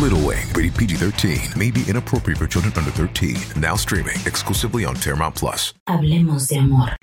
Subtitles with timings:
[0.00, 3.36] Little Wing, rated PG 13, may be inappropriate for children under 13.
[3.60, 5.74] Now streaming exclusively on Paramount Plus.
[5.86, 6.96] Hablemos de amor.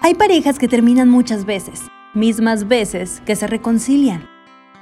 [0.00, 1.82] Hay parejas que terminan muchas veces,
[2.14, 4.28] mismas veces que se reconcilian.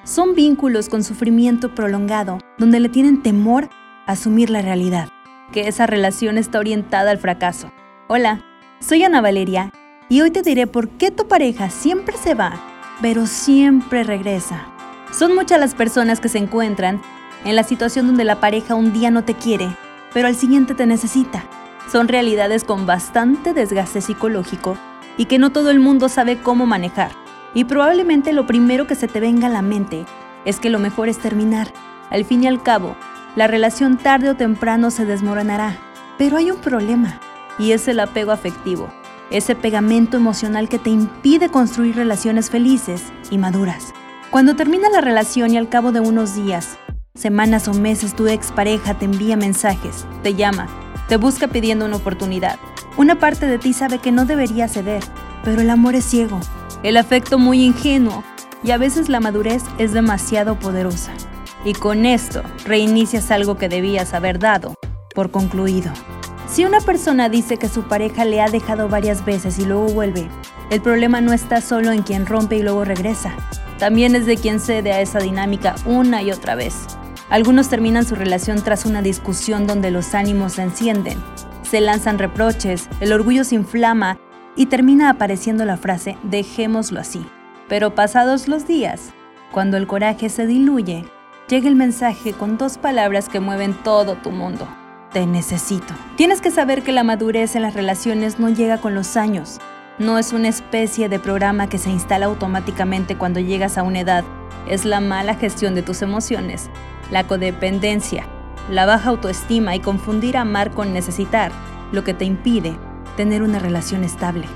[0.05, 3.71] Son vínculos con sufrimiento prolongado, donde le tienen temor
[4.07, 5.09] a asumir la realidad,
[5.53, 7.73] que esa relación está orientada al fracaso.
[8.09, 8.45] Hola,
[8.79, 9.73] soy Ana Valeria
[10.11, 12.61] y hoy te diré por qué tu pareja siempre se va,
[13.01, 14.72] pero siempre regresa.
[15.13, 17.03] Son muchas las personas que se encuentran
[17.45, 19.77] en la situación donde la pareja un día no te quiere,
[20.15, 21.45] pero al siguiente te necesita.
[21.91, 24.79] Son realidades con bastante desgaste psicológico
[25.19, 27.11] y que no todo el mundo sabe cómo manejar.
[27.53, 30.07] Y probablemente lo primero que se te venga a la mente
[30.47, 31.69] es que lo mejor es terminar.
[32.09, 32.97] Al fin y al cabo,
[33.37, 35.77] la relación tarde o temprano se desmoronará.
[36.17, 37.21] Pero hay un problema,
[37.59, 38.89] y es el apego afectivo,
[39.31, 43.93] ese pegamento emocional que te impide construir relaciones felices y maduras.
[44.33, 46.79] Cuando termina la relación y al cabo de unos días,
[47.15, 50.69] semanas o meses tu expareja te envía mensajes, te llama,
[51.07, 52.59] te busca pidiendo una oportunidad.
[52.97, 55.05] Una parte de ti sabe que no debería ceder,
[55.45, 56.41] pero el amor es ciego,
[56.83, 58.25] el afecto muy ingenuo
[58.65, 61.13] y a veces la madurez es demasiado poderosa.
[61.63, 64.77] Y con esto reinicias algo que debías haber dado
[65.15, 65.93] por concluido.
[66.51, 70.27] Si una persona dice que su pareja le ha dejado varias veces y luego vuelve,
[70.71, 73.35] el problema no está solo en quien rompe y luego regresa,
[73.83, 76.87] también es de quien cede a esa dinámica una y otra vez.
[77.31, 81.21] Algunos terminan su relación tras una discusión donde los ánimos se encienden,
[81.65, 84.19] se lanzan reproches, el orgullo se inflama
[84.55, 87.27] y termina apareciendo la frase dejémoslo así.
[87.69, 89.13] Pero pasados los días,
[89.51, 91.05] cuando el coraje se diluye,
[91.49, 94.69] llega el mensaje con dos palabras que mueven todo tu mundo.
[95.13, 95.93] Te necesito.
[96.17, 99.59] Tienes que saber que la madurez en las relaciones no llega con los años.
[99.99, 104.25] No es una especie de programa que se instala automáticamente cuando llegas a una edad.
[104.67, 106.71] Es la mala gestión de tus emociones,
[107.11, 108.25] la codependencia,
[108.71, 111.53] la baja autoestima y confundir amar con necesitar,
[111.93, 112.75] lo que te impide
[113.19, 114.47] tener una relación estable.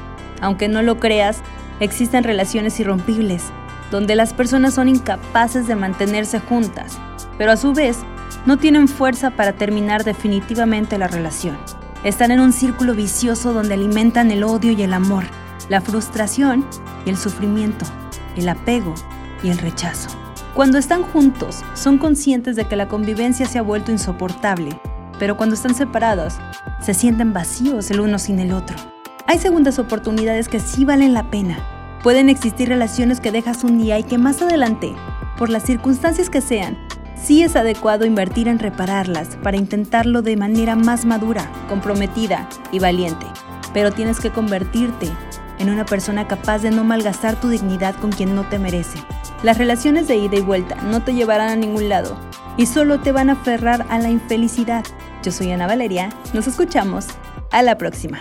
[0.41, 1.43] Aunque no lo creas,
[1.81, 3.45] existen relaciones irrompibles,
[3.91, 6.99] donde las personas son incapaces de mantenerse juntas,
[7.37, 7.99] pero a su vez
[8.47, 11.59] no tienen fuerza para terminar definitivamente la relación.
[12.07, 15.25] Están en un círculo vicioso donde alimentan el odio y el amor,
[15.69, 16.65] la frustración
[17.05, 17.85] y el sufrimiento,
[18.37, 18.95] el apego
[19.43, 20.11] y el rechazo.
[20.55, 24.81] Cuando están juntos, son conscientes de que la convivencia se ha vuelto insoportable,
[25.19, 26.35] pero cuando están separados,
[26.81, 28.77] se sienten vacíos el uno sin el otro.
[29.27, 31.59] Hay segundas oportunidades que sí valen la pena.
[32.05, 34.95] Pueden existir relaciones que dejas un día y que más adelante,
[35.37, 36.79] por las circunstancias que sean,
[37.17, 43.27] sí es adecuado invertir en repararlas para intentarlo de manera más madura, comprometida y valiente.
[43.73, 45.11] Pero tienes que convertirte
[45.59, 48.99] en una persona capaz de no malgastar tu dignidad con quien no te merece.
[49.43, 52.17] Las relaciones de ida y vuelta no te llevarán a ningún lado
[52.57, 54.85] y solo te van a aferrar a la infelicidad.
[55.23, 57.07] Yo soy Ana Valeria, nos escuchamos
[57.51, 58.21] a la próxima.